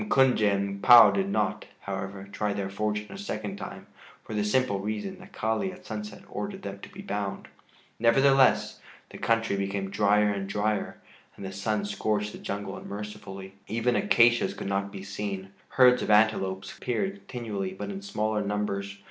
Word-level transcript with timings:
M'Kunje 0.03 0.51
and 0.51 0.81
M'Pua 0.81 1.13
did 1.13 1.29
not, 1.29 1.65
however, 1.81 2.27
try 2.31 2.53
their 2.53 2.71
fortune 2.71 3.11
a 3.13 3.19
second 3.19 3.57
time 3.57 3.85
for 4.23 4.33
the 4.33 4.43
simple 4.43 4.79
reason 4.79 5.19
that 5.19 5.31
Kali 5.31 5.71
at 5.71 5.85
sunset 5.85 6.23
ordered 6.27 6.63
them 6.63 6.79
to 6.79 6.89
be 6.91 7.03
bound. 7.03 7.47
Nevertheless, 7.99 8.79
the 9.11 9.19
country 9.19 9.55
became 9.55 9.91
drier 9.91 10.31
and 10.31 10.49
drier, 10.49 10.97
and 11.37 11.45
the 11.45 11.51
sun 11.51 11.85
scorched 11.85 12.31
the 12.31 12.39
jungle 12.39 12.75
unmercifully. 12.77 13.53
Even 13.67 13.95
acacias 13.95 14.55
could 14.55 14.65
not 14.65 14.91
be 14.91 15.03
seen. 15.03 15.49
Herds 15.69 16.01
of 16.01 16.09
antelopes 16.09 16.75
appeared 16.75 17.13
continually 17.27 17.71
but 17.75 17.91
in 17.91 18.01
smaller 18.01 18.41
numbers. 18.41 18.97